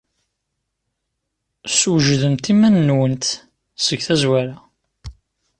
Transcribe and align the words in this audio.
Swejdemt 1.79 2.45
iman-nwent 2.53 3.23
seg 3.85 3.99
tazwara. 4.07 4.57